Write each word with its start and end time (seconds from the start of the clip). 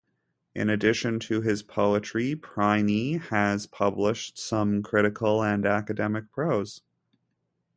In 0.55 0.67
addition 0.71 1.19
to 1.19 1.41
his 1.41 1.61
poetry, 1.61 2.33
Prynne 2.33 3.19
has 3.29 3.67
published 3.67 4.35
some 4.39 4.81
critical 4.81 5.43
and 5.43 5.63
academic 5.63 6.31
prose. 6.31 6.81